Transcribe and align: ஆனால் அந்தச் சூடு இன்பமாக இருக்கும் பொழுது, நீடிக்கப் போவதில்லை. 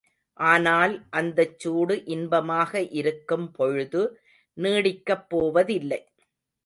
ஆனால் 0.39 0.93
அந்தச் 1.09 1.59
சூடு 1.59 2.05
இன்பமாக 2.05 2.81
இருக்கும் 2.91 3.51
பொழுது, 3.51 4.01
நீடிக்கப் 4.57 5.27
போவதில்லை. 5.29 6.01